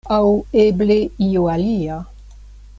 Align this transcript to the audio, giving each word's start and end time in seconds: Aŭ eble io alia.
Aŭ 0.13 0.29
eble 0.63 0.97
io 1.27 1.45
alia. 1.57 2.03